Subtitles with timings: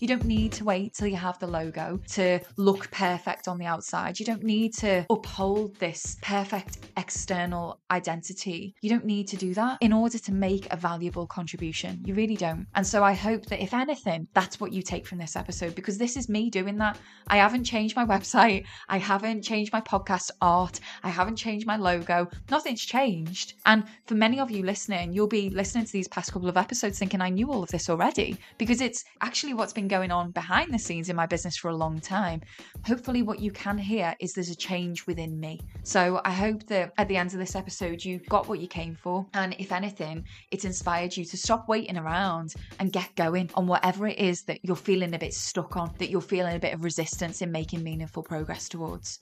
[0.00, 3.66] You don't need to wait till you have the logo to look perfect on the
[3.66, 4.18] outside.
[4.18, 8.74] You don't need to uphold this perfect external identity.
[8.80, 12.00] You don't need to do that in order to make a valuable contribution.
[12.06, 12.66] You really don't.
[12.74, 15.98] And so I hope that if anything, that's what you take from this episode because
[15.98, 16.98] this is me doing that.
[17.26, 18.64] I haven't changed my website.
[18.88, 20.80] I haven't changed my podcast art.
[21.02, 22.26] I haven't changed my logo.
[22.50, 23.52] Nothing's changed.
[23.66, 26.98] And for many of you listening, you'll be listening to these past couple of episodes
[26.98, 30.72] thinking I knew all of this already because it's actually what's been going on behind
[30.72, 32.40] the scenes in my business for a long time.
[32.86, 35.60] Hopefully, what you can hear is there's a change within me.
[35.82, 38.94] So I hope that at the end of this episode, you got what you came
[38.94, 39.26] for.
[39.34, 44.06] And if anything, it's inspired you to stop waiting around and get going on whatever
[44.06, 46.84] it is that you're feeling a bit stuck on, that you're feeling a bit of
[46.84, 49.20] resistance in making meaningful progress towards.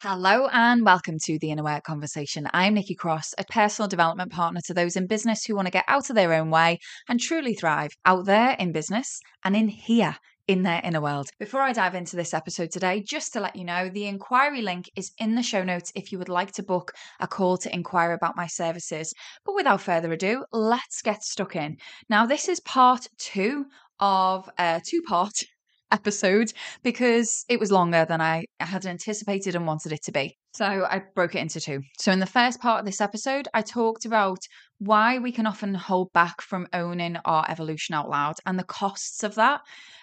[0.00, 2.46] Hello and welcome to the Inner Work Conversation.
[2.52, 5.86] I'm Nikki Cross, a personal development partner to those in business who want to get
[5.88, 6.78] out of their own way
[7.08, 10.14] and truly thrive out there in business and in here
[10.46, 11.30] in their inner world.
[11.40, 14.88] Before I dive into this episode today, just to let you know, the inquiry link
[14.94, 18.12] is in the show notes if you would like to book a call to inquire
[18.12, 19.12] about my services.
[19.44, 21.76] But without further ado, let's get stuck in.
[22.08, 23.64] Now, this is part two
[23.98, 25.42] of uh, a two part
[25.90, 30.36] episode because it was longer than I had anticipated and wanted it to be.
[30.54, 31.82] So I broke it into two.
[31.98, 34.38] So, in the first part of this episode, I talked about
[34.78, 39.22] why we can often hold back from owning our evolution out loud and the costs
[39.22, 39.60] of that.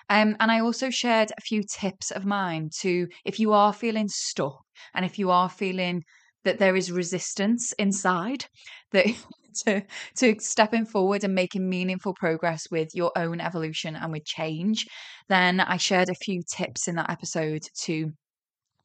[0.09, 4.07] Um, and I also shared a few tips of mine to if you are feeling
[4.07, 6.03] stuck and if you are feeling
[6.45, 8.45] that there is resistance inside,
[8.95, 9.15] that
[9.65, 9.81] to
[10.17, 14.87] to stepping forward and making meaningful progress with your own evolution and with change,
[15.29, 18.11] then I shared a few tips in that episode to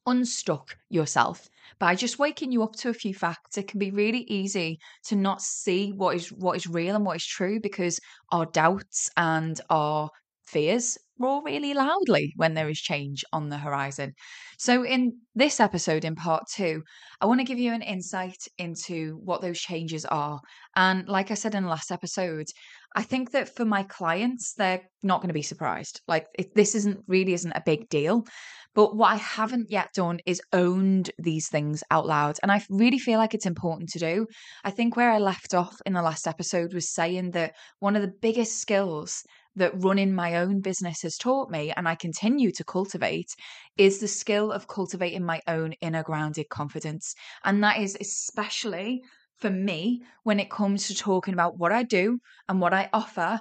[0.05, 1.47] unstuck yourself
[1.79, 3.57] by just waking you up to a few facts.
[3.57, 7.17] It can be really easy to not see what is what is real and what
[7.17, 7.99] is true because
[8.31, 10.09] our doubts and our
[10.51, 14.13] fears roar really loudly when there is change on the horizon.
[14.57, 16.83] So, in this episode, in part two,
[17.19, 20.39] I want to give you an insight into what those changes are.
[20.75, 22.47] And, like I said in the last episode,
[22.95, 26.01] I think that for my clients, they're not going to be surprised.
[26.07, 28.25] Like, it, this isn't really isn't a big deal.
[28.73, 32.37] But what I haven't yet done is owned these things out loud.
[32.41, 34.27] And I really feel like it's important to do.
[34.63, 38.01] I think where I left off in the last episode was saying that one of
[38.01, 39.23] the biggest skills
[39.55, 43.35] that running my own business has taught me and I continue to cultivate
[43.77, 47.13] is the skill of cultivating my own inner grounded confidence.
[47.43, 49.03] And that is especially
[49.37, 53.39] for me when it comes to talking about what I do and what I offer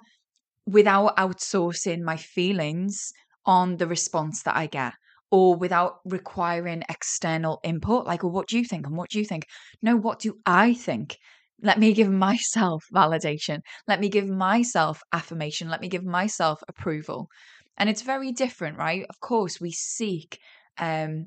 [0.67, 3.13] without outsourcing my feelings
[3.47, 4.95] on the response that I get
[5.31, 9.25] or without requiring external input like well what do you think and what do you
[9.25, 9.47] think
[9.81, 11.17] no what do i think
[11.63, 13.61] let me give myself validation.
[13.87, 15.69] Let me give myself affirmation.
[15.69, 17.29] Let me give myself approval.
[17.77, 19.05] And it's very different, right?
[19.09, 20.39] Of course, we seek
[20.79, 21.27] um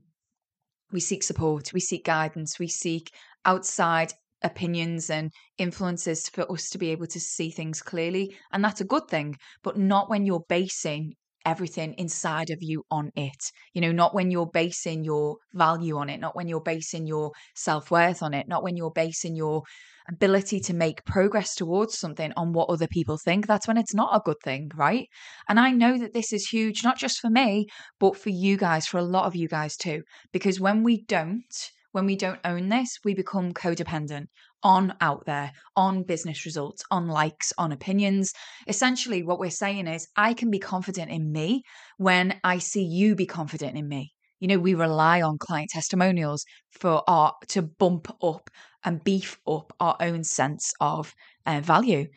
[0.91, 3.09] we seek support, we seek guidance, we seek
[3.45, 4.13] outside
[4.43, 8.35] opinions and influences for us to be able to see things clearly.
[8.51, 11.13] And that's a good thing, but not when you're basing
[11.45, 13.51] everything inside of you on it.
[13.73, 17.31] You know, not when you're basing your value on it, not when you're basing your
[17.55, 19.63] self worth on it, not when you're basing your
[20.09, 24.15] ability to make progress towards something on what other people think, that's when it's not
[24.15, 25.07] a good thing, right?
[25.47, 27.67] And I know that this is huge, not just for me,
[27.99, 30.03] but for you guys, for a lot of you guys too.
[30.31, 34.25] Because when we don't, when we don't own this, we become codependent
[34.63, 38.31] on out there, on business results, on likes, on opinions.
[38.67, 41.63] Essentially, what we're saying is, I can be confident in me
[41.97, 44.11] when I see you be confident in me.
[44.39, 48.49] You know, we rely on client testimonials for our to bump up
[48.85, 51.13] and beef up our own sense of
[51.45, 52.07] uh, value.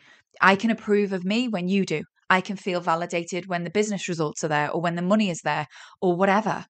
[0.41, 2.03] I can approve of me when you do.
[2.29, 5.41] I can feel validated when the business results are there or when the money is
[5.43, 5.67] there
[6.01, 6.65] or whatever.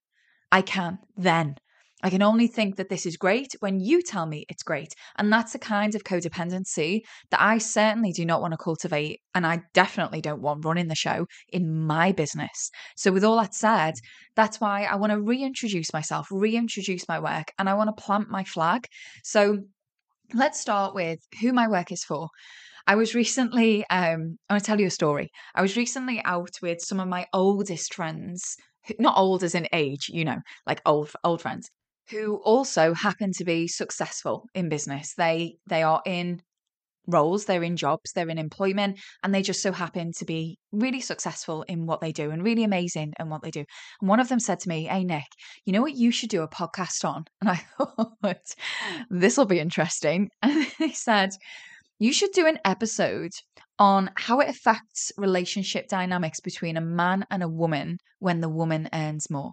[0.50, 1.56] I can then.
[2.00, 4.94] I can only think that this is great when you tell me it's great.
[5.16, 7.00] And that's a kind of codependency
[7.32, 9.20] that I certainly do not want to cultivate.
[9.34, 12.70] And I definitely don't want running the show in my business.
[12.96, 13.94] So, with all that said,
[14.36, 18.30] that's why I want to reintroduce myself, reintroduce my work, and I want to plant
[18.30, 18.86] my flag.
[19.24, 19.58] So,
[20.34, 22.28] let's start with who my work is for.
[22.86, 25.30] I was recently, um, I want to tell you a story.
[25.54, 28.56] I was recently out with some of my oldest friends,
[28.98, 31.68] not old as in age, you know, like old old friends,
[32.10, 35.14] who also happen to be successful in business.
[35.14, 36.40] They they are in
[37.08, 41.00] roles, they're in jobs, they're in employment, and they just so happen to be really
[41.00, 43.64] successful in what they do and really amazing in what they do.
[44.00, 45.26] And one of them said to me, Hey, Nick,
[45.64, 47.24] you know what you should do a podcast on?
[47.40, 48.54] And I thought,
[49.10, 50.28] this will be interesting.
[50.42, 51.30] And they said,
[51.98, 53.32] You should do an episode
[53.78, 58.88] on how it affects relationship dynamics between a man and a woman when the woman
[58.92, 59.52] earns more.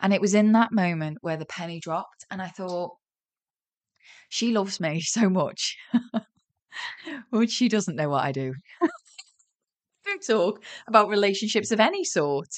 [0.00, 2.96] And it was in that moment where the penny dropped, and I thought,
[4.28, 5.76] she loves me so much.
[7.30, 8.54] But she doesn't know what I do.
[10.04, 12.48] don't talk about relationships of any sort.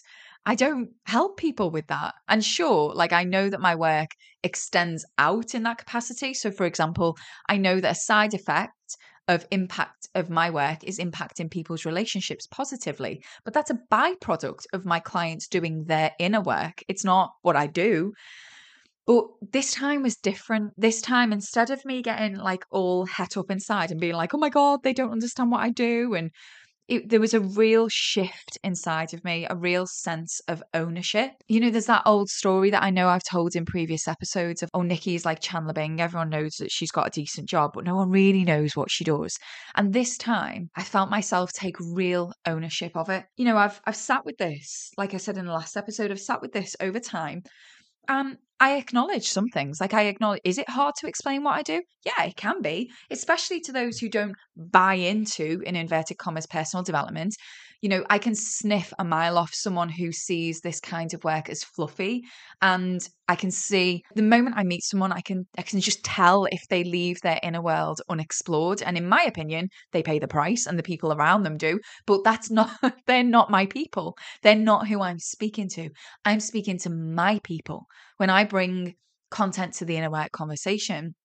[0.45, 2.15] I don't help people with that.
[2.29, 4.11] And sure, like I know that my work
[4.43, 6.35] extends out in that capacity.
[6.35, 7.17] So, for example,
[7.49, 8.97] I know that a side effect
[9.29, 13.23] of impact of my work is impacting people's relationships positively.
[13.45, 16.83] But that's a byproduct of my clients doing their inner work.
[16.89, 18.13] It's not what I do.
[19.07, 20.73] But this time was different.
[20.77, 24.39] This time, instead of me getting like all het up inside and being like, oh
[24.39, 26.31] my God, they don't understand what I do and
[26.89, 31.33] it, there was a real shift inside of me, a real sense of ownership.
[31.49, 34.71] You know, there's that old story that I know I've told in previous episodes of,
[34.75, 36.01] oh, Nikki's like Chandler Bing.
[36.01, 39.05] Everyone knows that she's got a decent job, but no one really knows what she
[39.05, 39.39] does.
[39.77, 43.25] And this time, I felt myself take real ownership of it.
[43.37, 46.21] You know, I've I've sat with this, like I said in the last episode, I've
[46.21, 47.43] sat with this over time.
[48.09, 49.81] Um, I acknowledge some things.
[49.81, 51.83] Like I acknowledge, is it hard to explain what I do?
[52.05, 56.85] Yeah, it can be, especially to those who don't buy into, in inverted commas, personal
[56.85, 57.35] development
[57.83, 61.51] you know, I can sniff a mile off someone who sees this kind of work
[61.51, 62.23] as fluffy.
[62.63, 66.47] And I can see the moment I meet someone, I can I can just tell
[66.53, 68.83] if they leave their inner world unexplored.
[68.83, 71.81] And in my opinion, they pay the price and the people around them do.
[72.07, 72.71] But that's not
[73.07, 74.17] they're not my people.
[74.43, 75.91] They're not who I'm speaking to.
[76.25, 77.87] I'm speaking to my people.
[78.19, 78.95] When I bring
[79.33, 81.17] content to the inner work conversation,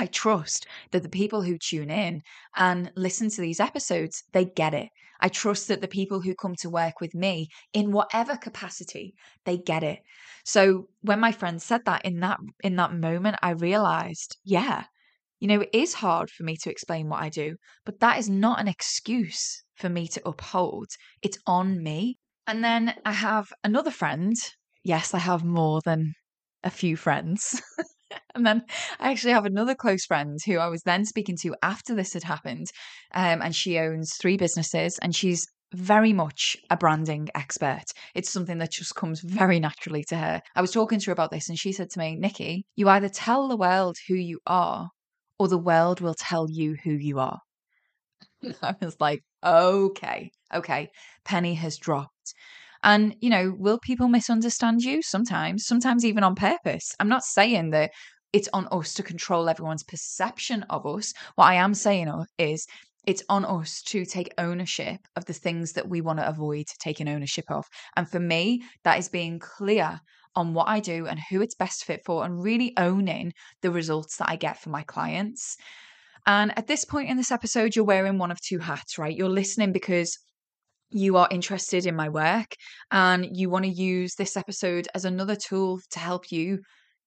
[0.00, 2.22] I trust that the people who tune in
[2.56, 4.88] and listen to these episodes, they get it.
[5.20, 9.12] I trust that the people who come to work with me in whatever capacity,
[9.44, 9.98] they get it.
[10.42, 14.84] So when my friend said that in that in that moment, I realized, yeah,
[15.38, 18.30] you know, it is hard for me to explain what I do, but that is
[18.30, 20.88] not an excuse for me to uphold.
[21.20, 22.16] It's on me.
[22.46, 24.34] And then I have another friend.
[24.82, 26.14] Yes, I have more than
[26.64, 27.60] a few friends.
[28.34, 28.64] and then
[28.98, 32.24] I actually have another close friend who I was then speaking to after this had
[32.24, 32.66] happened.
[33.12, 37.84] Um, and she owns three businesses and she's very much a branding expert.
[38.14, 40.42] It's something that just comes very naturally to her.
[40.56, 43.08] I was talking to her about this and she said to me, Nikki, you either
[43.08, 44.88] tell the world who you are
[45.38, 47.38] or the world will tell you who you are.
[48.62, 50.88] I was like, okay, okay.
[51.24, 52.34] Penny has dropped.
[52.82, 55.02] And, you know, will people misunderstand you?
[55.02, 56.94] Sometimes, sometimes even on purpose.
[56.98, 57.90] I'm not saying that
[58.32, 61.12] it's on us to control everyone's perception of us.
[61.34, 62.66] What I am saying is
[63.06, 67.08] it's on us to take ownership of the things that we want to avoid taking
[67.08, 67.66] ownership of.
[67.96, 70.00] And for me, that is being clear
[70.36, 73.32] on what I do and who it's best fit for and really owning
[73.62, 75.56] the results that I get for my clients.
[76.26, 79.16] And at this point in this episode, you're wearing one of two hats, right?
[79.16, 80.16] You're listening because
[80.90, 82.54] you are interested in my work
[82.90, 86.58] and you want to use this episode as another tool to help you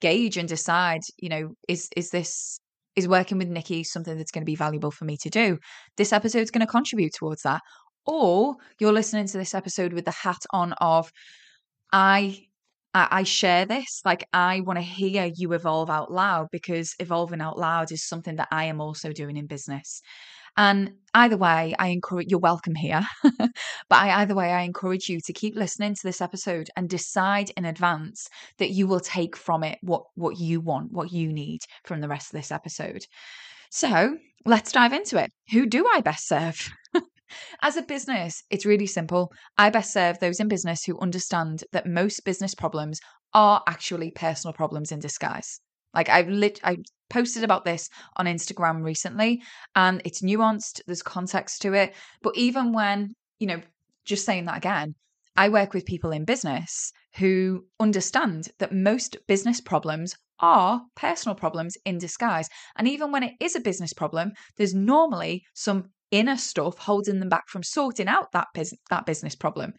[0.02, 2.60] gauge and decide, you know, is is this
[2.96, 5.58] is working with Nikki something that's going to be valuable for me to do?
[5.98, 7.62] This episode's going to contribute towards that.
[8.06, 11.12] Or you're listening to this episode with the hat on of
[11.92, 12.38] I
[12.96, 14.02] I, share this.
[14.06, 18.36] Like, I want to hear you evolve out loud because evolving out loud is something
[18.36, 20.02] that I am also doing in business.
[20.58, 23.02] And either way, I encourage you're welcome here.
[23.24, 23.52] but
[23.92, 27.66] I, either way, I encourage you to keep listening to this episode and decide in
[27.66, 28.28] advance
[28.60, 32.08] that you will take from it what what you want, what you need from the
[32.08, 33.04] rest of this episode.
[33.72, 35.32] So let's dive into it.
[35.52, 36.70] Who do I best serve?
[37.64, 39.32] As a business, it's really simple.
[39.58, 43.00] I best serve those in business who understand that most business problems
[43.34, 45.60] are actually personal problems in disguise.
[45.94, 46.78] Like I've lit I
[47.10, 49.42] posted about this on Instagram recently
[49.76, 51.94] and it's nuanced, there's context to it.
[52.22, 53.62] But even when, you know,
[54.06, 54.96] just saying that again,
[55.36, 61.78] I work with people in business who understand that most business problems are personal problems
[61.86, 62.50] in disguise.
[62.76, 67.30] And even when it is a business problem, there's normally some inner stuff holding them
[67.30, 69.74] back from sorting out that, bus- that business problem.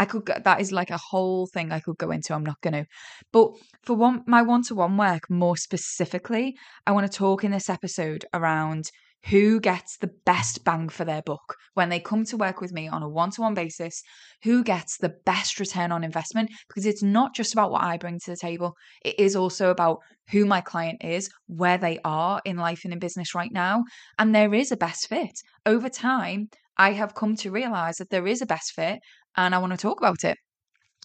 [0.00, 2.32] I could that is like a whole thing I could go into.
[2.32, 2.86] I'm not going to.
[3.32, 3.50] But
[3.82, 8.90] for one my one-to-one work more specifically, I want to talk in this episode around
[9.26, 12.88] who gets the best bang for their buck when they come to work with me
[12.88, 14.00] on a one-to-one basis,
[14.42, 18.18] who gets the best return on investment because it's not just about what I bring
[18.20, 18.72] to the table.
[19.04, 19.98] It is also about
[20.30, 23.84] who my client is, where they are in life and in business right now,
[24.18, 25.42] and there is a best fit.
[25.66, 29.00] Over time, I have come to realize that there is a best fit
[29.46, 30.36] and I want to talk about it.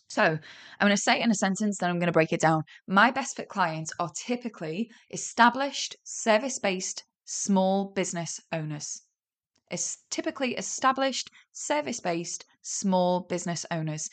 [0.08, 0.40] So, I'm
[0.80, 2.64] going to say it in a sentence, then I'm going to break it down.
[2.88, 9.02] My best fit clients are typically established, service based, small business owners.
[9.72, 14.10] It's typically established, service based, small business owners.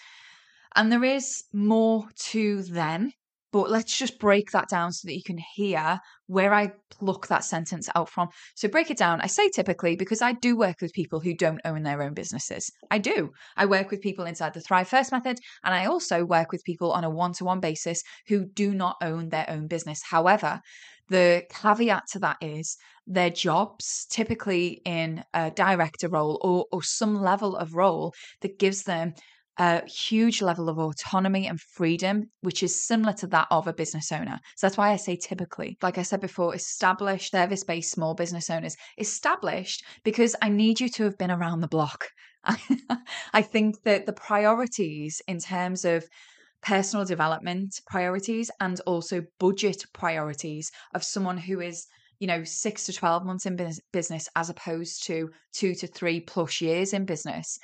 [0.74, 3.12] And there is more to them
[3.52, 7.44] but let's just break that down so that you can hear where I pluck that
[7.44, 8.28] sentence out from.
[8.54, 9.20] So, break it down.
[9.20, 12.70] I say typically because I do work with people who don't own their own businesses.
[12.90, 13.30] I do.
[13.56, 16.92] I work with people inside the Thrive First method, and I also work with people
[16.92, 20.02] on a one to one basis who do not own their own business.
[20.02, 20.60] However,
[21.08, 27.20] the caveat to that is their jobs, typically in a director role or, or some
[27.20, 29.12] level of role that gives them
[29.58, 34.10] a huge level of autonomy and freedom, which is similar to that of a business
[34.10, 34.38] owner.
[34.56, 38.48] So that's why I say typically, like I said before, established service based small business
[38.48, 38.76] owners.
[38.98, 42.08] Established because I need you to have been around the block.
[43.32, 46.04] I think that the priorities in terms of
[46.62, 51.86] personal development priorities and also budget priorities of someone who is
[52.20, 53.58] you know, six to 12 months in
[53.92, 57.58] business as opposed to two to three plus years in business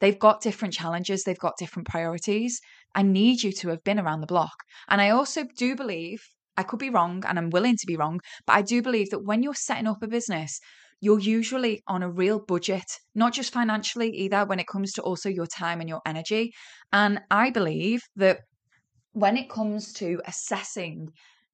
[0.00, 2.60] They've got different challenges, they've got different priorities.
[2.94, 4.54] I need you to have been around the block.
[4.88, 6.20] And I also do believe,
[6.56, 9.24] I could be wrong and I'm willing to be wrong, but I do believe that
[9.24, 10.60] when you're setting up a business,
[11.00, 12.84] you're usually on a real budget,
[13.14, 16.52] not just financially either, when it comes to also your time and your energy.
[16.92, 18.38] And I believe that
[19.12, 21.10] when it comes to assessing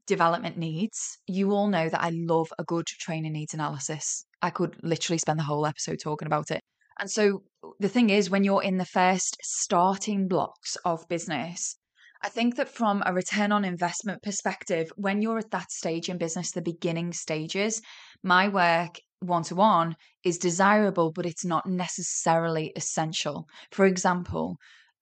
[0.07, 4.25] development needs, you all know that I love a good training needs analysis.
[4.43, 6.61] I could literally spend the whole episode talking about it.
[6.99, 7.43] And so
[7.79, 11.77] the thing is, when you're in the first starting blocks of business,
[12.23, 16.19] I think that from a return on investment perspective, when you're at that stage in
[16.19, 17.81] business, the beginning stages,
[18.23, 23.47] my work one to one is desirable, but it's not necessarily essential.
[23.71, 24.57] For example,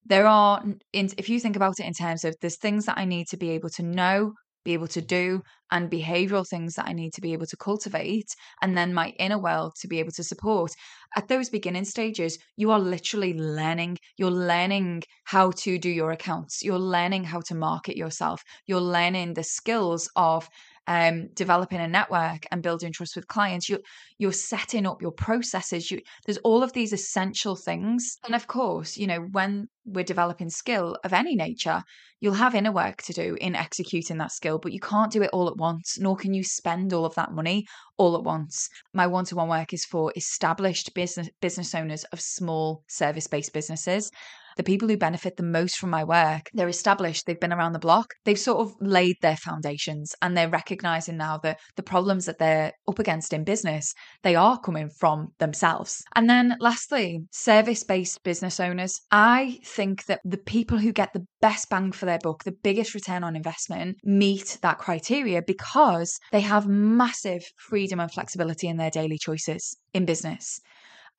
[0.04, 0.62] there are,
[0.92, 3.50] if you think about it in terms of there's things that I need to be
[3.50, 4.32] able to know,
[4.68, 8.30] be able to do and behavioral things that I need to be able to cultivate,
[8.62, 10.72] and then my inner world to be able to support.
[11.16, 13.98] At those beginning stages, you are literally learning.
[14.18, 16.62] You're learning how to do your accounts.
[16.62, 18.42] You're learning how to market yourself.
[18.66, 20.48] You're learning the skills of
[20.88, 23.68] um, developing a network and building trust with clients.
[23.68, 23.78] You,
[24.16, 25.90] you're setting up your processes.
[25.90, 28.16] You, there's all of these essential things.
[28.24, 31.82] And of course, you know, when we're developing skill of any nature,
[32.20, 35.30] you'll have inner work to do in executing that skill, but you can't do it
[35.32, 37.66] all at once, nor can you spend all of that money
[37.98, 38.68] all at once.
[38.94, 43.52] My one to one work is for established business, business owners of small service based
[43.52, 44.10] businesses
[44.58, 47.78] the people who benefit the most from my work, they're established, they've been around the
[47.78, 52.38] block, they've sort of laid their foundations and they're recognizing now that the problems that
[52.38, 56.02] they're up against in business, they are coming from themselves.
[56.16, 59.00] And then lastly, service based business owners.
[59.12, 62.94] I think that the people who get the best bang for their buck, the biggest
[62.94, 68.90] return on investment, meet that criteria because they have massive freedom and flexibility in their
[68.90, 70.60] daily choices in business.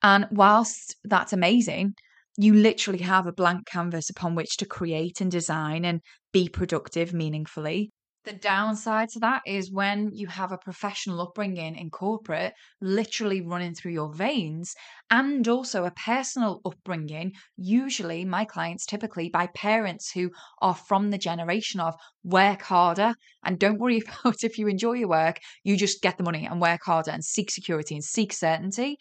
[0.02, 1.94] And whilst that's amazing,
[2.36, 6.00] you literally have a blank canvas upon which to create and design and
[6.32, 7.90] be productive meaningfully.
[8.24, 13.74] The downside to that is when you have a professional upbringing in corporate literally running
[13.74, 14.74] through your veins,
[15.10, 21.18] and also a personal upbringing, usually my clients typically by parents who are from the
[21.18, 26.02] generation of work harder and don't worry about if you enjoy your work, you just
[26.02, 28.98] get the money and work harder and seek security and seek certainty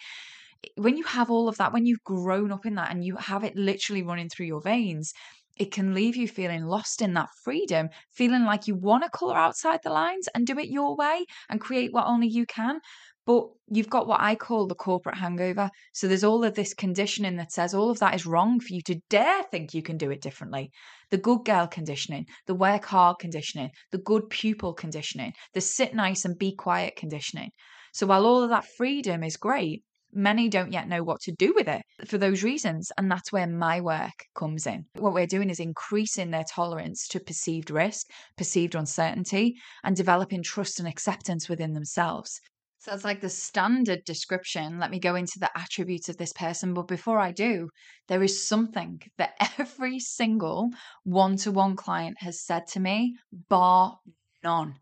[0.76, 3.44] when you have all of that, when you've grown up in that and you have
[3.44, 5.14] it literally running through your veins,
[5.58, 9.38] it can leave you feeling lost in that freedom, feeling like you want to color
[9.38, 12.80] outside the lines and do it your way and create what only you can.
[13.26, 15.70] But you've got what I call the corporate hangover.
[15.94, 18.82] So there's all of this conditioning that says all of that is wrong for you
[18.84, 20.72] to dare think you can do it differently.
[21.12, 26.26] The good girl conditioning, the work hard conditioning, the good pupil conditioning, the sit nice
[26.26, 27.52] and be quiet conditioning.
[27.94, 31.54] So while all of that freedom is great, many don't yet know what to do
[31.56, 32.92] with it for those reasons.
[32.98, 34.86] And that's where my work comes in.
[34.96, 40.80] What we're doing is increasing their tolerance to perceived risk, perceived uncertainty, and developing trust
[40.80, 42.40] and acceptance within themselves.
[42.80, 44.80] So that's like the standard description.
[44.80, 46.74] Let me go into the attributes of this person.
[46.74, 47.68] But before I do,
[48.08, 50.70] there is something that every single
[51.04, 53.18] one to one client has said to me,
[53.50, 54.00] bar
[54.44, 54.76] none.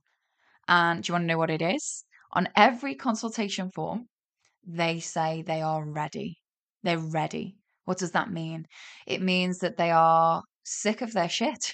[0.67, 2.03] And do you want to know what it is?
[2.33, 4.07] On every consultation form,
[4.67, 6.37] they say they are ready.
[6.83, 7.55] They're ready.
[7.85, 8.65] What does that mean?
[9.07, 11.73] It means that they are sick of their shit.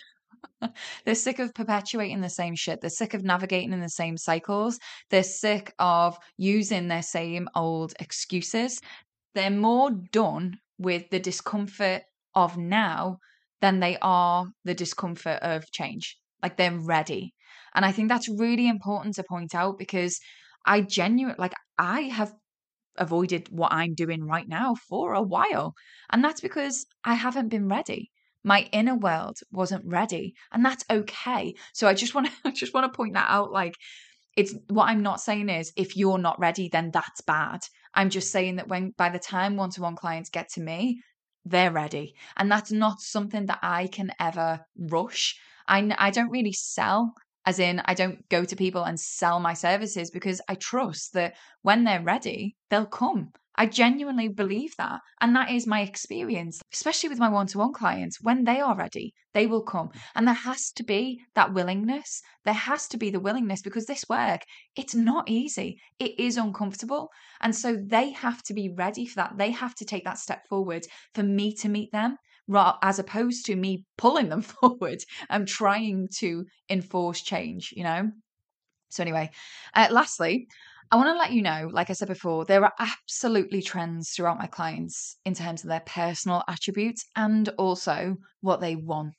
[1.05, 2.81] They're sick of perpetuating the same shit.
[2.81, 4.77] They're sick of navigating in the same cycles.
[5.09, 8.79] They're sick of using their same old excuses.
[9.35, 12.03] They're more done with the discomfort
[12.35, 13.17] of now
[13.61, 16.17] than they are the discomfort of change.
[16.41, 17.33] Like they're ready.
[17.73, 20.19] And I think that's really important to point out because
[20.65, 22.33] I genuinely, like, I have
[22.97, 25.73] avoided what I'm doing right now for a while.
[26.11, 28.11] And that's because I haven't been ready.
[28.43, 31.55] My inner world wasn't ready, and that's okay.
[31.73, 33.75] So I just want to I just want to point that out like
[34.35, 37.61] it's what I'm not saying is if you're not ready then that's bad.
[37.93, 41.01] I'm just saying that when by the time one-to-one clients get to me,
[41.45, 42.15] they're ready.
[42.37, 45.35] And that's not something that I can ever rush.
[45.67, 47.13] I I don't really sell
[47.45, 51.35] as in, I don't go to people and sell my services because I trust that
[51.61, 53.31] when they're ready, they'll come.
[53.55, 55.01] I genuinely believe that.
[55.21, 58.19] And that is my experience, especially with my one to one clients.
[58.19, 59.91] When they are ready, they will come.
[60.15, 62.21] And there has to be that willingness.
[62.45, 64.41] There has to be the willingness because this work,
[64.75, 65.79] it's not easy.
[65.99, 67.09] It is uncomfortable.
[67.41, 69.37] And so they have to be ready for that.
[69.37, 72.17] They have to take that step forward for me to meet them
[72.81, 78.11] as opposed to me pulling them forward and trying to enforce change, you know?
[78.89, 79.31] So, anyway,
[79.73, 80.47] uh, lastly,
[80.91, 84.37] I want to let you know, like I said before, there are absolutely trends throughout
[84.37, 89.15] my clients in terms of their personal attributes and also what they want,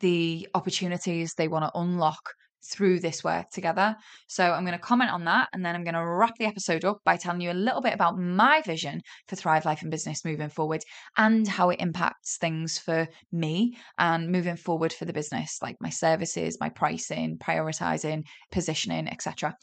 [0.00, 3.96] the opportunities they want to unlock through this work together.
[4.26, 6.84] So I'm going to comment on that and then I'm going to wrap the episode
[6.84, 10.24] up by telling you a little bit about my vision for Thrive Life and Business
[10.24, 10.82] moving forward
[11.16, 15.90] and how it impacts things for me and moving forward for the business, like my
[15.90, 19.56] services, my pricing, prioritizing, positioning, etc.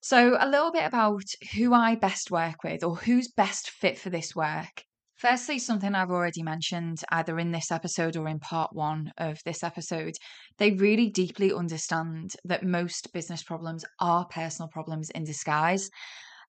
[0.00, 4.10] So, a little bit about who I best work with or who's best fit for
[4.10, 4.84] this work.
[5.24, 9.62] Firstly, something I've already mentioned either in this episode or in part one of this
[9.62, 10.12] episode,
[10.58, 15.88] they really deeply understand that most business problems are personal problems in disguise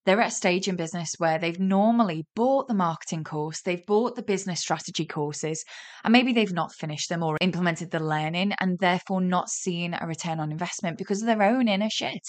[0.06, 4.16] they're at a stage in business where they've normally bought the marketing course, they've bought
[4.16, 5.64] the business strategy courses,
[6.04, 10.08] and maybe they've not finished them or implemented the learning and therefore not seen a
[10.08, 12.22] return on investment because of their own inner shit.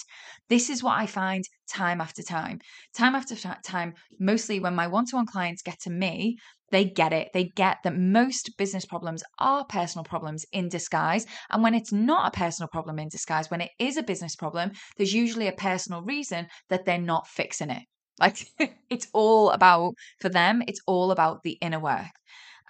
[0.49, 2.59] This is what I find time after time.
[2.95, 6.37] Time after time, mostly when my one to one clients get to me,
[6.71, 7.29] they get it.
[7.33, 11.25] They get that most business problems are personal problems in disguise.
[11.49, 14.71] And when it's not a personal problem in disguise, when it is a business problem,
[14.97, 17.83] there's usually a personal reason that they're not fixing it.
[18.19, 18.47] Like
[18.89, 22.11] it's all about, for them, it's all about the inner work.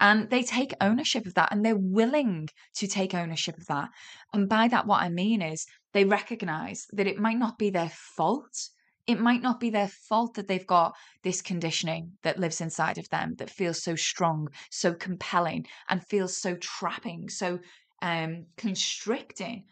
[0.00, 3.88] And they take ownership of that and they're willing to take ownership of that.
[4.32, 7.90] And by that, what I mean is they recognize that it might not be their
[7.90, 8.68] fault
[9.08, 13.08] it might not be their fault that they've got this conditioning that lives inside of
[13.08, 17.58] them that feels so strong, so compelling, and feels so trapping, so
[18.02, 19.64] um, constricting,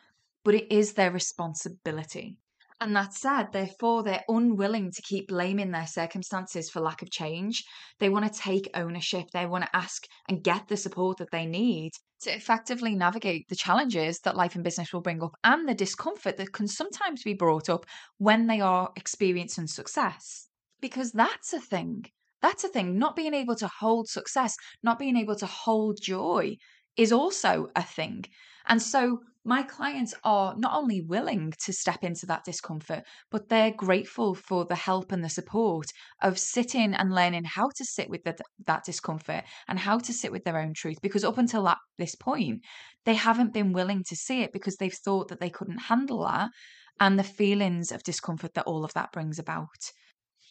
[0.43, 2.39] but it is their responsibility.
[2.79, 3.53] And that's sad.
[3.53, 7.65] Therefore, they're unwilling to keep blaming their circumstances for lack of change.
[8.01, 9.31] They want to take ownership.
[9.33, 13.57] They want to ask and get the support that they need to effectively navigate the
[13.57, 17.35] challenges that life and business will bring up and the discomfort that can sometimes be
[17.35, 17.87] brought up
[18.19, 20.49] when they are experiencing success.
[20.81, 22.05] Because that's a thing.
[22.43, 22.99] That's a thing.
[22.99, 26.57] Not being able to hold success, not being able to hold joy
[26.97, 28.25] is also a thing.
[28.67, 33.71] And so my clients are not only willing to step into that discomfort, but they're
[33.71, 35.87] grateful for the help and the support
[36.21, 40.33] of sitting and learning how to sit with the, that discomfort and how to sit
[40.33, 40.97] with their own truth.
[41.01, 42.63] Because up until that, this point,
[43.05, 46.51] they haven't been willing to see it because they've thought that they couldn't handle that
[46.99, 49.93] and the feelings of discomfort that all of that brings about.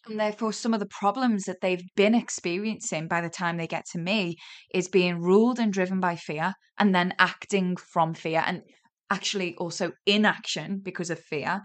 [0.07, 3.85] And therefore, some of the problems that they've been experiencing by the time they get
[3.91, 4.37] to me
[4.73, 8.43] is being ruled and driven by fear and then acting from fear.
[8.45, 8.61] And
[9.09, 11.61] actually also inaction because of fear.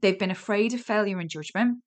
[0.00, 1.78] They've been afraid of failure and judgment.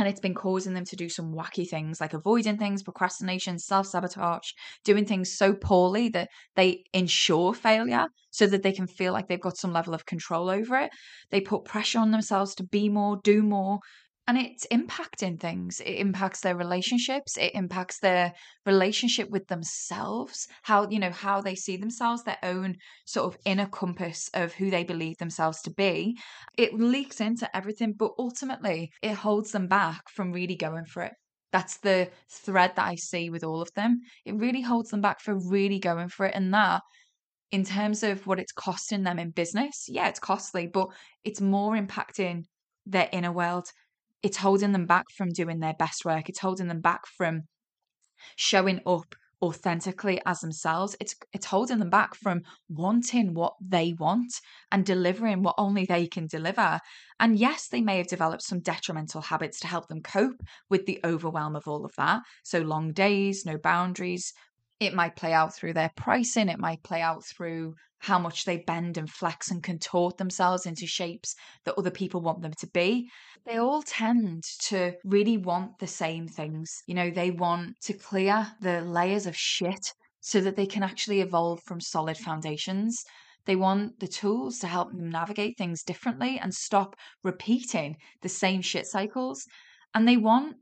[0.00, 3.88] And it's been causing them to do some wacky things like avoiding things, procrastination, self
[3.88, 4.50] sabotage,
[4.84, 9.40] doing things so poorly that they ensure failure so that they can feel like they've
[9.40, 10.90] got some level of control over it.
[11.30, 13.80] They put pressure on themselves to be more, do more,
[14.28, 15.80] and it's impacting things.
[15.80, 17.38] It impacts their relationships.
[17.38, 18.34] It impacts their
[18.66, 23.66] relationship with themselves how you know how they see themselves their own sort of inner
[23.66, 26.18] compass of who they believe themselves to be.
[26.58, 31.14] It leaks into everything but ultimately it holds them back from really going for it.
[31.50, 34.00] That's the thread that i see with all of them.
[34.26, 36.82] It really holds them back for really going for it and that
[37.50, 40.88] in terms of what it's costing them in business yeah it's costly but
[41.24, 42.44] it's more impacting
[42.84, 43.64] their inner world
[44.22, 46.28] it's holding them back from doing their best work.
[46.28, 47.42] It's holding them back from
[48.36, 50.96] showing up authentically as themselves.
[51.00, 54.32] It's it's holding them back from wanting what they want
[54.72, 56.80] and delivering what only they can deliver.
[57.20, 61.00] And yes, they may have developed some detrimental habits to help them cope with the
[61.04, 62.22] overwhelm of all of that.
[62.42, 64.32] So long days, no boundaries,
[64.80, 68.58] It might play out through their pricing, it might play out through how much they
[68.58, 73.10] bend and flex and contort themselves into shapes that other people want them to be.
[73.44, 76.70] They all tend to really want the same things.
[76.86, 81.20] You know, they want to clear the layers of shit so that they can actually
[81.20, 83.02] evolve from solid foundations.
[83.46, 88.62] They want the tools to help them navigate things differently and stop repeating the same
[88.62, 89.44] shit cycles.
[89.94, 90.56] And they want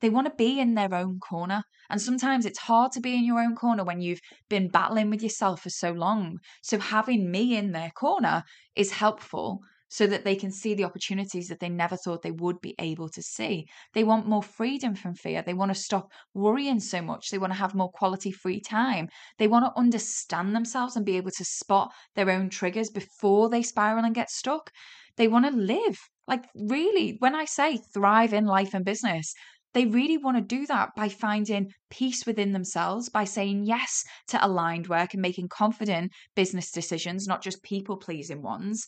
[0.00, 1.62] they want to be in their own corner.
[1.90, 5.22] And sometimes it's hard to be in your own corner when you've been battling with
[5.22, 6.38] yourself for so long.
[6.62, 8.42] So having me in their corner
[8.74, 9.60] is helpful
[9.94, 13.08] so that they can see the opportunities that they never thought they would be able
[13.08, 13.64] to see.
[13.92, 15.40] They want more freedom from fear.
[15.40, 17.30] They want to stop worrying so much.
[17.30, 19.08] They want to have more quality free time.
[19.38, 23.62] They want to understand themselves and be able to spot their own triggers before they
[23.62, 24.72] spiral and get stuck.
[25.16, 25.96] They want to live.
[26.26, 29.32] Like, really, when I say thrive in life and business,
[29.74, 34.44] they really want to do that by finding peace within themselves, by saying yes to
[34.44, 38.86] aligned work and making confident business decisions, not just people pleasing ones.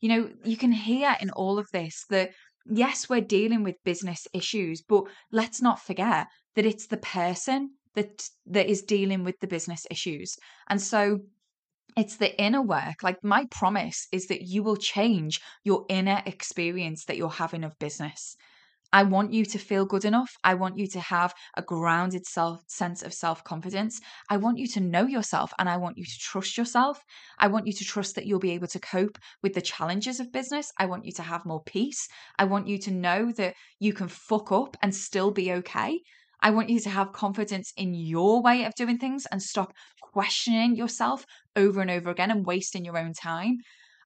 [0.00, 2.30] You know, you can hear in all of this that
[2.70, 8.28] yes, we're dealing with business issues, but let's not forget that it's the person that
[8.46, 10.36] that is dealing with the business issues.
[10.68, 11.18] And so
[11.96, 13.02] it's the inner work.
[13.02, 17.78] Like my promise is that you will change your inner experience that you're having of
[17.78, 18.36] business.
[18.92, 20.30] I want you to feel good enough.
[20.42, 24.00] I want you to have a grounded self sense of self-confidence.
[24.30, 26.98] I want you to know yourself and I want you to trust yourself.
[27.38, 30.32] I want you to trust that you'll be able to cope with the challenges of
[30.32, 30.72] business.
[30.78, 32.08] I want you to have more peace.
[32.38, 36.00] I want you to know that you can fuck up and still be okay.
[36.40, 40.76] I want you to have confidence in your way of doing things and stop questioning
[40.76, 43.58] yourself over and over again and wasting your own time.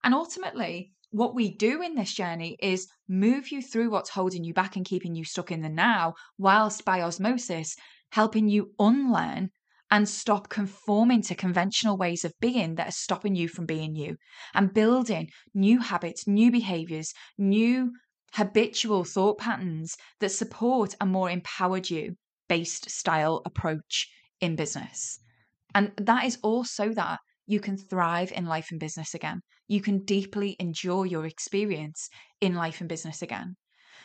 [0.02, 4.54] And ultimately, what we do in this journey is move you through what's holding you
[4.54, 7.76] back and keeping you stuck in the now, whilst by osmosis,
[8.10, 9.50] helping you unlearn
[9.90, 14.16] and stop conforming to conventional ways of being that are stopping you from being you
[14.54, 17.92] and building new habits, new behaviors, new
[18.32, 22.16] habitual thought patterns that support a more empowered you
[22.48, 24.08] based style approach
[24.40, 25.20] in business.
[25.74, 29.42] And that is also that you can thrive in life and business again.
[29.72, 32.10] You can deeply enjoy your experience
[32.42, 33.56] in life and business again.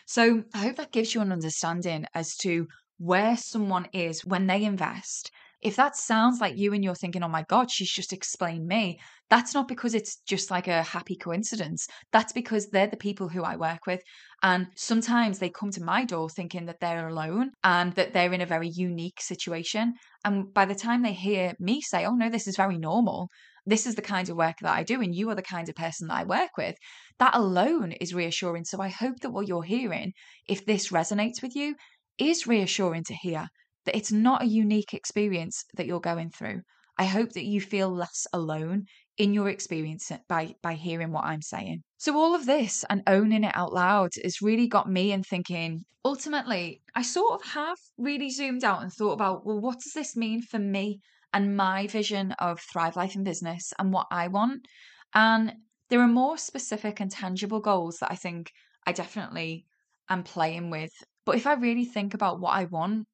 [0.06, 2.68] So, I hope that gives you an understanding as to
[3.00, 5.30] where someone is when they invest.
[5.62, 9.02] If that sounds like you and you're thinking, oh my God, she's just explained me,
[9.30, 11.86] that's not because it's just like a happy coincidence.
[12.14, 14.02] That's because they're the people who I work with.
[14.42, 18.42] And sometimes they come to my door thinking that they're alone and that they're in
[18.42, 19.96] a very unique situation.
[20.24, 23.30] And by the time they hear me say, oh no, this is very normal,
[23.68, 25.76] this is the kind of work that I do, and you are the kind of
[25.76, 26.76] person that I work with,
[27.20, 28.64] that alone is reassuring.
[28.64, 30.14] So I hope that what you're hearing,
[30.48, 31.76] if this resonates with you,
[32.18, 33.48] is reassuring to hear
[33.86, 36.62] that it's not a unique experience that you're going through.
[36.98, 38.86] I hope that you feel less alone
[39.18, 41.84] in your experience by by hearing what I'm saying.
[41.98, 45.84] So all of this and owning it out loud has really got me in thinking
[46.06, 50.16] ultimately I sort of have really zoomed out and thought about well what does this
[50.16, 51.02] mean for me
[51.34, 54.68] and my vision of thrive life and business and what I want
[55.14, 55.54] and
[55.90, 58.52] there are more specific and tangible goals that I think
[58.86, 59.66] I definitely
[60.10, 60.92] am playing with
[61.26, 63.06] but if I really think about what I want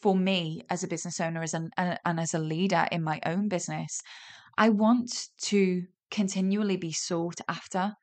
[0.00, 3.48] for me as a business owner as an, and, as a leader in my own
[3.48, 4.00] business,
[4.56, 7.94] I want to continually be sought after.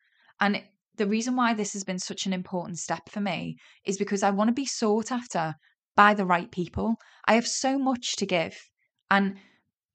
[0.41, 0.62] And
[0.97, 4.32] the reason why this has been such an important step for me is because I
[4.32, 5.56] want to be sought after
[5.95, 6.95] by the right people.
[7.26, 8.58] I have so much to give.
[9.10, 9.38] And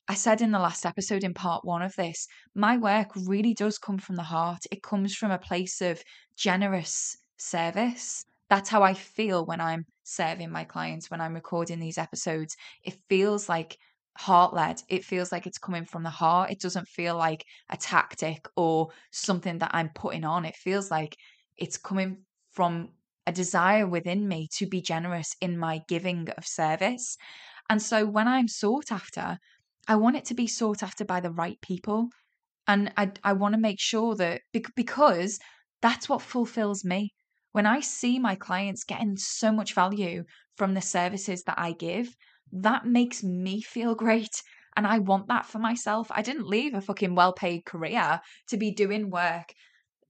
[0.08, 3.78] I said in the last episode, in part one of this, my work really does
[3.78, 4.64] come from the heart.
[4.70, 6.02] It comes from a place of
[6.34, 8.24] generous service.
[8.48, 12.56] That's how I feel when I'm serving my clients, when I'm recording these episodes.
[12.82, 13.76] It feels like
[14.16, 14.82] heart led.
[14.88, 16.50] It feels like it's coming from the heart.
[16.50, 20.46] It doesn't feel like a tactic or something that I'm putting on.
[20.46, 21.16] It feels like
[21.58, 22.88] it's coming from
[23.26, 27.18] a desire within me to be generous in my giving of service.
[27.68, 29.38] And so when I'm sought after,
[29.88, 32.10] I want it to be sought after by the right people.
[32.66, 34.42] And I, I want to make sure that
[34.76, 35.38] because
[35.80, 37.14] that's what fulfills me.
[37.52, 40.24] When I see my clients getting so much value
[40.58, 42.14] from the services that I give,
[42.52, 44.42] that makes me feel great.
[44.76, 46.08] And I want that for myself.
[46.10, 49.54] I didn't leave a fucking well paid career to be doing work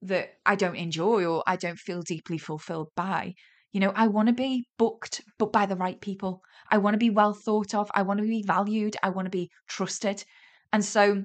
[0.02, 3.34] that I don't enjoy or I don't feel deeply fulfilled by.
[3.72, 6.42] You know, I want to be booked, but by the right people.
[6.70, 7.90] I want to be well thought of.
[7.94, 8.96] I want to be valued.
[9.02, 10.24] I want to be trusted.
[10.72, 11.24] And so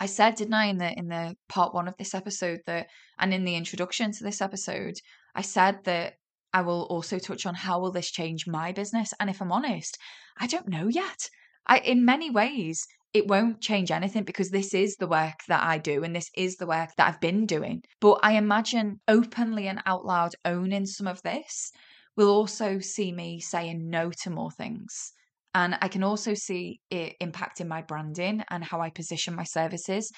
[0.00, 2.86] I said, didn't I, in the in the part one of this episode that,
[3.18, 4.94] and in the introduction to this episode,
[5.34, 6.14] I said that
[6.52, 9.12] I will also touch on how will this change my business.
[9.18, 9.98] And if I'm honest,
[10.38, 11.28] I don't know yet.
[11.66, 15.78] I, in many ways, it won't change anything because this is the work that I
[15.78, 17.82] do and this is the work that I've been doing.
[18.00, 21.72] But I imagine openly and out loud owning some of this
[22.16, 25.12] will also see me saying no to more things.
[25.54, 30.12] And I can also see it impacting my branding and how I position my services.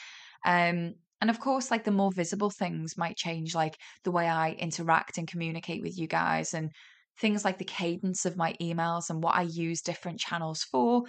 [0.44, 4.53] Um, and of course, like the more visible things might change, like the way I
[4.53, 6.72] interact and communicate with you guys, and
[7.20, 11.05] things like the cadence of my emails and what I use different channels for.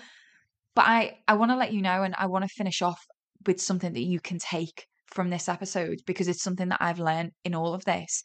[0.76, 3.04] But I, I want to let you know, and I want to finish off
[3.46, 7.32] with something that you can take from this episode because it's something that I've learned
[7.44, 8.24] in all of this.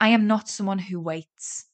[0.00, 1.66] I am not someone who waits.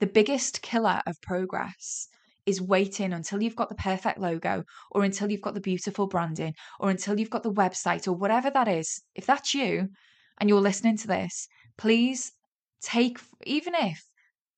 [0.00, 2.08] The biggest killer of progress
[2.44, 6.54] is waiting until you've got the perfect logo or until you've got the beautiful branding
[6.78, 9.02] or until you've got the website or whatever that is.
[9.14, 9.88] If that's you
[10.38, 12.32] and you're listening to this, please
[12.82, 14.02] take, even if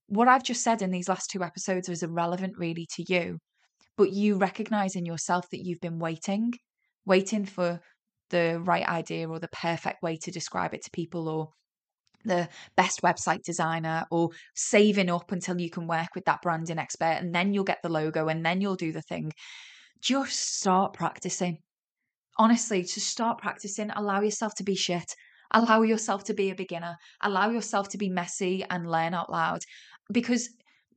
[0.06, 3.38] what I've just said in these last two episodes is irrelevant really to you,
[3.98, 6.52] but you recognize in yourself that you've been waiting,
[7.04, 7.80] waiting for
[8.30, 11.48] the right idea or the perfect way to describe it to people or
[12.24, 17.16] the best website designer or saving up until you can work with that branding expert
[17.20, 19.32] and then you'll get the logo and then you'll do the thing.
[20.00, 21.58] Just start practicing.
[22.38, 23.90] Honestly, just start practicing.
[23.90, 25.12] Allow yourself to be shit.
[25.52, 26.94] Allow yourself to be a beginner.
[27.22, 29.60] Allow yourself to be messy and learn out loud
[30.12, 30.48] because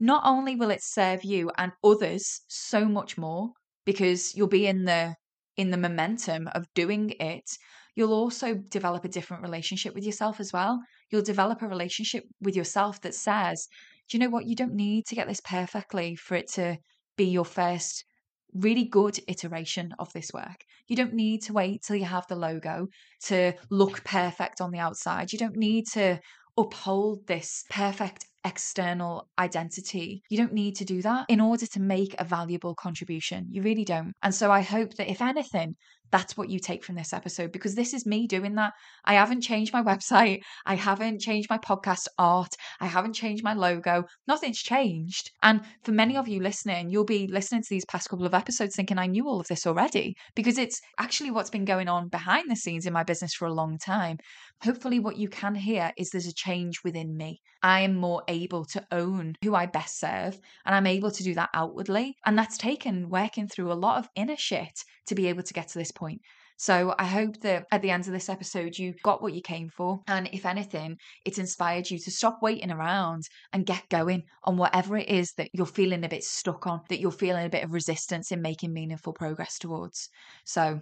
[0.02, 3.52] not only will it serve you and others so much more
[3.86, 5.16] because you'll be in the
[5.56, 7.50] in the momentum of doing it
[7.96, 10.80] you'll also develop a different relationship with yourself as well
[11.12, 13.68] you'll develop a relationship with yourself that says,
[14.10, 14.48] do you know what?
[14.48, 16.78] You don't need to get this perfectly for it to
[17.18, 18.06] be your first
[18.54, 20.64] really good iteration of this work.
[20.88, 22.88] You don't need to wait till you have the logo
[23.26, 25.32] to look perfect on the outside.
[25.32, 26.20] You don't need to
[26.58, 30.24] uphold this perfect external identity.
[30.30, 33.48] You don't need to do that in order to make a valuable contribution.
[33.50, 34.14] You really don't.
[34.24, 35.76] And so I hope that if anything,
[36.12, 38.74] that's what you take from this episode because this is me doing that.
[39.06, 40.42] I haven't changed my website.
[40.66, 42.56] I haven't changed my podcast art.
[42.80, 44.04] I haven't changed my logo.
[44.28, 45.32] Nothing's changed.
[45.42, 48.76] And for many of you listening, you'll be listening to these past couple of episodes
[48.76, 52.50] thinking, I knew all of this already because it's actually what's been going on behind
[52.50, 54.18] the scenes in my business for a long time.
[54.64, 57.42] Hopefully, what you can hear is there's a change within me.
[57.64, 61.34] I am more able to own who I best serve, and I'm able to do
[61.36, 62.16] that outwardly.
[62.26, 65.68] And that's taken working through a lot of inner shit to be able to get
[65.70, 66.22] to this point.
[66.58, 69.70] So I hope that at the end of this episode, you got what you came
[69.70, 70.00] for.
[70.08, 74.96] And if anything, it's inspired you to stop waiting around and get going on whatever
[74.96, 77.74] it is that you're feeling a bit stuck on, that you're feeling a bit of
[77.74, 80.10] resistance in making meaningful progress towards.
[80.44, 80.82] So,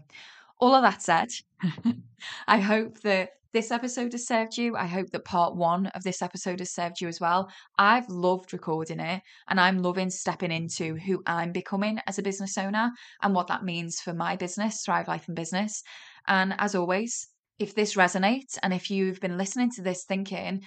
[0.60, 1.30] all of that said,
[2.48, 4.76] I hope that this episode has served you.
[4.76, 7.50] I hope that part one of this episode has served you as well.
[7.78, 12.58] I've loved recording it and I'm loving stepping into who I'm becoming as a business
[12.58, 15.82] owner and what that means for my business, Thrive Life and Business.
[16.28, 20.62] And as always, if this resonates and if you've been listening to this thinking,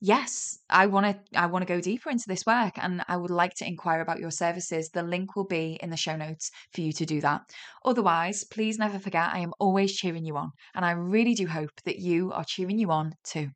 [0.00, 3.30] yes i want to i want to go deeper into this work and i would
[3.30, 4.90] like to inquire about your services.
[4.90, 7.50] The link will be in the show notes for you to do that.
[7.84, 11.70] Otherwise please never forget i am always cheering you on and i really do hope
[11.84, 13.50] that you are cheering you on too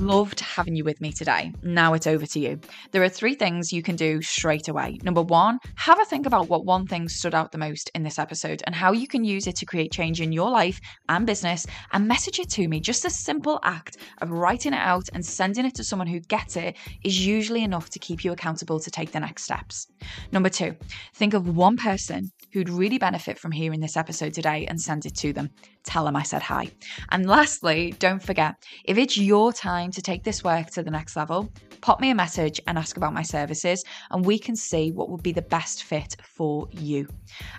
[0.00, 1.52] loved having you with me today.
[1.62, 2.58] Now it's over to you.
[2.90, 4.98] There are three things you can do straight away.
[5.02, 8.18] Number one, have a think about what one thing stood out the most in this
[8.18, 11.66] episode and how you can use it to create change in your life and business
[11.92, 12.80] and message it to me.
[12.80, 16.56] Just a simple act of writing it out and sending it to someone who gets
[16.56, 19.86] it is usually enough to keep you accountable to take the next steps.
[20.32, 20.74] Number two,
[21.14, 25.14] think of one person who'd really benefit from hearing this episode today and send it
[25.16, 25.50] to them.
[25.84, 26.70] Tell them I said hi.
[27.10, 31.16] And lastly, don't forget if it's your time to take this work to the next
[31.16, 35.10] level, pop me a message and ask about my services, and we can see what
[35.10, 37.06] would be the best fit for you.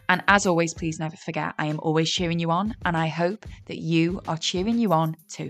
[0.09, 3.45] And as always, please never forget I am always cheering you on, and I hope
[3.67, 5.49] that you are cheering you on too.